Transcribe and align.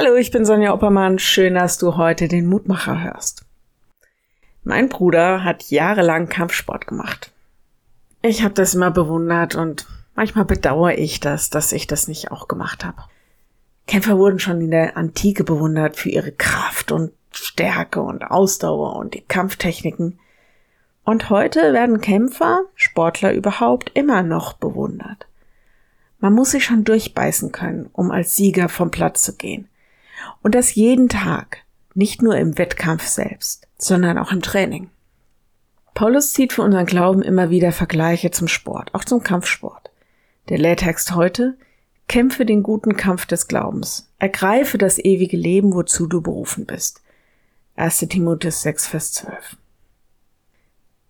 Hallo, 0.00 0.14
ich 0.14 0.30
bin 0.30 0.44
Sonja 0.44 0.74
Oppermann. 0.74 1.18
Schön, 1.18 1.54
dass 1.54 1.76
du 1.76 1.96
heute 1.96 2.28
den 2.28 2.46
Mutmacher 2.46 3.02
hörst. 3.02 3.44
Mein 4.62 4.88
Bruder 4.88 5.42
hat 5.42 5.70
jahrelang 5.70 6.28
Kampfsport 6.28 6.86
gemacht. 6.86 7.32
Ich 8.22 8.44
habe 8.44 8.54
das 8.54 8.76
immer 8.76 8.92
bewundert 8.92 9.56
und 9.56 9.88
manchmal 10.14 10.44
bedauere 10.44 10.96
ich 10.96 11.18
das, 11.18 11.50
dass 11.50 11.72
ich 11.72 11.88
das 11.88 12.06
nicht 12.06 12.30
auch 12.30 12.46
gemacht 12.46 12.84
habe. 12.84 13.02
Kämpfer 13.88 14.18
wurden 14.18 14.38
schon 14.38 14.60
in 14.60 14.70
der 14.70 14.96
Antike 14.96 15.42
bewundert 15.42 15.96
für 15.96 16.10
ihre 16.10 16.30
Kraft 16.30 16.92
und 16.92 17.10
Stärke 17.32 18.00
und 18.00 18.22
Ausdauer 18.22 18.94
und 18.94 19.14
die 19.14 19.22
Kampftechniken. 19.22 20.20
Und 21.02 21.28
heute 21.28 21.72
werden 21.72 22.00
Kämpfer, 22.00 22.60
Sportler 22.76 23.32
überhaupt 23.32 23.90
immer 23.94 24.22
noch 24.22 24.52
bewundert. 24.52 25.26
Man 26.20 26.34
muss 26.34 26.52
sich 26.52 26.64
schon 26.64 26.84
durchbeißen 26.84 27.50
können, 27.50 27.90
um 27.92 28.12
als 28.12 28.36
Sieger 28.36 28.68
vom 28.68 28.92
Platz 28.92 29.24
zu 29.24 29.34
gehen. 29.34 29.68
Und 30.42 30.54
das 30.54 30.74
jeden 30.74 31.08
Tag, 31.08 31.58
nicht 31.94 32.22
nur 32.22 32.36
im 32.36 32.58
Wettkampf 32.58 33.06
selbst, 33.06 33.66
sondern 33.78 34.18
auch 34.18 34.32
im 34.32 34.42
Training. 34.42 34.90
Paulus 35.94 36.32
zieht 36.32 36.52
für 36.52 36.62
unseren 36.62 36.86
Glauben 36.86 37.22
immer 37.22 37.50
wieder 37.50 37.72
Vergleiche 37.72 38.30
zum 38.30 38.46
Sport, 38.46 38.94
auch 38.94 39.04
zum 39.04 39.22
Kampfsport. 39.22 39.90
Der 40.48 40.58
Lehrtext 40.58 41.14
heute, 41.14 41.56
kämpfe 42.06 42.46
den 42.46 42.62
guten 42.62 42.96
Kampf 42.96 43.26
des 43.26 43.48
Glaubens, 43.48 44.08
ergreife 44.18 44.78
das 44.78 44.98
ewige 44.98 45.36
Leben, 45.36 45.74
wozu 45.74 46.06
du 46.06 46.22
berufen 46.22 46.66
bist. 46.66 47.02
1. 47.76 47.98
Timotheus 48.08 48.62
6, 48.62 48.86
Vers 48.86 49.12
12. 49.12 49.56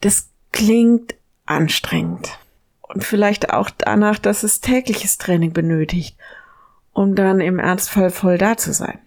Das 0.00 0.30
klingt 0.52 1.14
anstrengend 1.46 2.38
und 2.80 3.04
vielleicht 3.04 3.52
auch 3.52 3.70
danach, 3.70 4.18
dass 4.18 4.42
es 4.42 4.60
tägliches 4.60 5.18
Training 5.18 5.52
benötigt, 5.52 6.16
um 6.92 7.14
dann 7.14 7.40
im 7.40 7.58
Ernstfall 7.58 8.10
voll 8.10 8.38
da 8.38 8.56
zu 8.56 8.72
sein. 8.72 8.98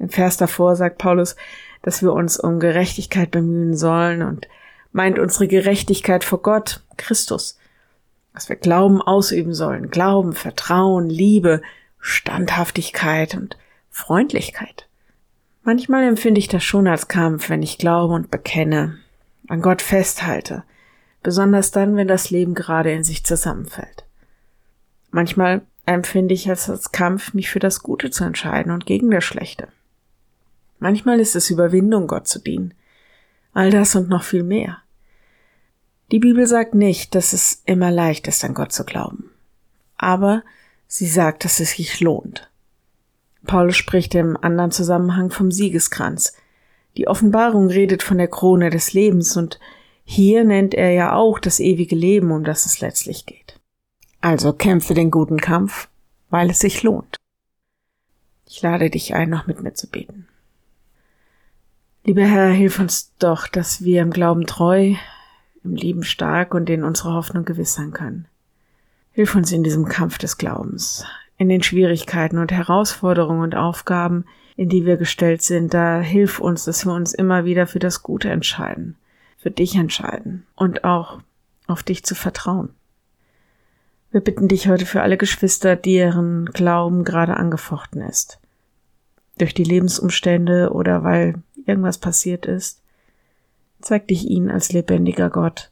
Im 0.00 0.08
Vers 0.08 0.38
davor 0.38 0.76
sagt 0.76 0.98
Paulus, 0.98 1.36
dass 1.82 2.02
wir 2.02 2.12
uns 2.12 2.40
um 2.40 2.58
Gerechtigkeit 2.58 3.30
bemühen 3.30 3.76
sollen 3.76 4.22
und 4.22 4.48
meint 4.92 5.18
unsere 5.18 5.46
Gerechtigkeit 5.46 6.24
vor 6.24 6.40
Gott, 6.42 6.82
Christus, 6.96 7.58
dass 8.34 8.48
wir 8.48 8.56
Glauben 8.56 9.02
ausüben 9.02 9.54
sollen, 9.54 9.90
Glauben, 9.90 10.32
Vertrauen, 10.32 11.08
Liebe, 11.08 11.60
Standhaftigkeit 11.98 13.34
und 13.34 13.58
Freundlichkeit. 13.90 14.88
Manchmal 15.62 16.04
empfinde 16.04 16.38
ich 16.38 16.48
das 16.48 16.64
schon 16.64 16.88
als 16.88 17.08
Kampf, 17.08 17.50
wenn 17.50 17.62
ich 17.62 17.76
glaube 17.76 18.14
und 18.14 18.30
bekenne, 18.30 18.96
an 19.48 19.60
Gott 19.60 19.82
festhalte, 19.82 20.64
besonders 21.22 21.72
dann, 21.72 21.96
wenn 21.96 22.08
das 22.08 22.30
Leben 22.30 22.54
gerade 22.54 22.90
in 22.90 23.04
sich 23.04 23.24
zusammenfällt. 23.24 24.06
Manchmal 25.10 25.60
empfinde 25.84 26.32
ich 26.32 26.46
es 26.46 26.70
als 26.70 26.90
Kampf, 26.90 27.34
mich 27.34 27.50
für 27.50 27.58
das 27.58 27.82
Gute 27.82 28.10
zu 28.10 28.24
entscheiden 28.24 28.72
und 28.72 28.86
gegen 28.86 29.10
das 29.10 29.24
Schlechte. 29.24 29.68
Manchmal 30.80 31.20
ist 31.20 31.36
es 31.36 31.50
Überwindung, 31.50 32.06
Gott 32.06 32.26
zu 32.26 32.40
dienen. 32.40 32.74
All 33.52 33.70
das 33.70 33.94
und 33.94 34.08
noch 34.08 34.24
viel 34.24 34.42
mehr. 34.42 34.78
Die 36.10 36.18
Bibel 36.18 36.46
sagt 36.46 36.74
nicht, 36.74 37.14
dass 37.14 37.32
es 37.32 37.62
immer 37.66 37.90
leicht 37.90 38.26
ist, 38.26 38.44
an 38.44 38.54
Gott 38.54 38.72
zu 38.72 38.84
glauben. 38.84 39.30
Aber 39.96 40.42
sie 40.88 41.06
sagt, 41.06 41.44
dass 41.44 41.60
es 41.60 41.72
sich 41.72 42.00
lohnt. 42.00 42.50
Paulus 43.44 43.76
spricht 43.76 44.14
im 44.14 44.36
anderen 44.36 44.70
Zusammenhang 44.70 45.30
vom 45.30 45.52
Siegeskranz. 45.52 46.34
Die 46.96 47.06
Offenbarung 47.06 47.68
redet 47.68 48.02
von 48.02 48.18
der 48.18 48.28
Krone 48.28 48.70
des 48.70 48.92
Lebens 48.92 49.36
und 49.36 49.60
hier 50.04 50.44
nennt 50.44 50.74
er 50.74 50.90
ja 50.90 51.14
auch 51.14 51.38
das 51.38 51.60
ewige 51.60 51.94
Leben, 51.94 52.32
um 52.32 52.42
das 52.42 52.66
es 52.66 52.80
letztlich 52.80 53.26
geht. 53.26 53.60
Also 54.20 54.52
kämpfe 54.52 54.94
den 54.94 55.10
guten 55.10 55.38
Kampf, 55.38 55.88
weil 56.30 56.50
es 56.50 56.58
sich 56.58 56.82
lohnt. 56.82 57.16
Ich 58.46 58.60
lade 58.62 58.90
dich 58.90 59.14
ein, 59.14 59.30
noch 59.30 59.46
mit 59.46 59.62
mir 59.62 59.74
zu 59.74 59.88
beten. 59.88 60.26
Lieber 62.04 62.22
Herr, 62.22 62.48
hilf 62.48 62.78
uns 62.78 63.12
doch, 63.18 63.46
dass 63.46 63.84
wir 63.84 64.02
im 64.02 64.10
Glauben 64.10 64.46
treu, 64.46 64.94
im 65.62 65.74
Lieben 65.74 66.02
stark 66.02 66.54
und 66.54 66.70
in 66.70 66.84
unserer 66.84 67.14
Hoffnung 67.14 67.44
gewiss 67.44 67.74
sein 67.74 67.92
können. 67.92 68.26
Hilf 69.12 69.34
uns 69.34 69.52
in 69.52 69.62
diesem 69.62 69.86
Kampf 69.86 70.18
des 70.18 70.38
Glaubens, 70.38 71.04
in 71.36 71.48
den 71.48 71.62
Schwierigkeiten 71.62 72.38
und 72.38 72.52
Herausforderungen 72.52 73.42
und 73.42 73.54
Aufgaben, 73.54 74.24
in 74.56 74.68
die 74.68 74.86
wir 74.86 74.96
gestellt 74.96 75.42
sind. 75.42 75.74
Da 75.74 76.00
hilf 76.00 76.40
uns, 76.40 76.64
dass 76.64 76.86
wir 76.86 76.94
uns 76.94 77.12
immer 77.12 77.44
wieder 77.44 77.66
für 77.66 77.78
das 77.78 78.02
Gute 78.02 78.30
entscheiden 78.30 78.96
für 79.40 79.50
dich 79.50 79.74
entscheiden 79.74 80.46
und 80.54 80.84
auch 80.84 81.20
auf 81.66 81.82
dich 81.82 82.04
zu 82.04 82.14
vertrauen. 82.14 82.70
Wir 84.10 84.20
bitten 84.20 84.48
dich 84.48 84.68
heute 84.68 84.86
für 84.86 85.02
alle 85.02 85.16
Geschwister, 85.16 85.76
deren 85.76 86.46
Glauben 86.46 87.04
gerade 87.04 87.36
angefochten 87.36 88.02
ist. 88.02 88.39
Durch 89.40 89.54
die 89.54 89.64
Lebensumstände 89.64 90.70
oder 90.70 91.02
weil 91.02 91.42
irgendwas 91.64 91.96
passiert 91.96 92.44
ist. 92.44 92.82
Zeig 93.80 94.06
dich 94.08 94.28
ihnen 94.28 94.50
als 94.50 94.70
lebendiger 94.70 95.30
Gott, 95.30 95.70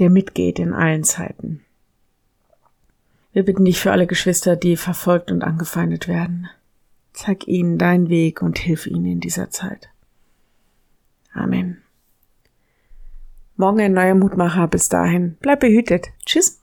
der 0.00 0.10
mitgeht 0.10 0.58
in 0.58 0.74
allen 0.74 1.02
Zeiten. 1.02 1.64
Wir 3.32 3.42
bitten 3.42 3.64
dich 3.64 3.80
für 3.80 3.90
alle 3.90 4.06
Geschwister, 4.06 4.54
die 4.54 4.76
verfolgt 4.76 5.32
und 5.32 5.42
angefeindet 5.42 6.08
werden. 6.08 6.50
Zeig 7.14 7.48
ihnen 7.48 7.78
deinen 7.78 8.10
Weg 8.10 8.42
und 8.42 8.58
hilf 8.58 8.86
ihnen 8.86 9.06
in 9.06 9.20
dieser 9.20 9.48
Zeit. 9.48 9.88
Amen. 11.32 11.78
Morgen 13.56 13.80
ein 13.80 13.94
neuer 13.94 14.14
Mutmacher. 14.14 14.68
Bis 14.68 14.90
dahin. 14.90 15.38
Bleib 15.40 15.60
behütet. 15.60 16.08
Tschüss. 16.26 16.60